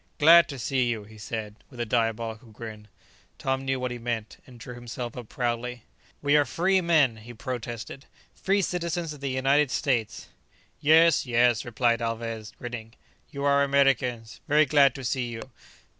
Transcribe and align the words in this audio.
"Glad 0.17 0.49
to 0.49 0.57
see 0.57 0.85
you!" 0.87 1.03
he 1.03 1.19
said, 1.19 1.57
with 1.69 1.79
a 1.79 1.85
diabolical 1.85 2.49
grin. 2.49 2.87
Tom 3.37 3.63
knew 3.63 3.79
what 3.79 3.91
he 3.91 3.99
meant, 3.99 4.37
and 4.47 4.59
drew 4.59 4.73
himself 4.73 5.15
up 5.15 5.29
proudly. 5.29 5.83
"We 6.23 6.35
are 6.37 6.43
free 6.43 6.81
men!" 6.81 7.17
he 7.17 7.35
protested, 7.35 8.05
"free 8.33 8.63
citizens 8.63 9.13
of 9.13 9.19
the 9.21 9.29
United 9.29 9.69
States!" 9.69 10.29
"Yes, 10.79 11.27
yes!" 11.27 11.63
replied 11.65 12.01
Alvez, 12.01 12.51
grinning, 12.57 12.95
"you 13.29 13.43
are 13.43 13.61
Americans; 13.63 14.41
very 14.47 14.65
glad 14.65 14.95
to 14.95 15.05
see 15.05 15.27
you!" 15.27 15.51